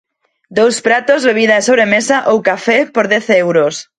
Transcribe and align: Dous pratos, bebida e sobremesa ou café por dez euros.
Dous 0.57 0.75
pratos, 0.87 1.21
bebida 1.29 1.55
e 1.57 1.65
sobremesa 1.67 2.17
ou 2.31 2.37
café 2.49 2.77
por 2.93 3.05
dez 3.13 3.25
euros. 3.45 3.75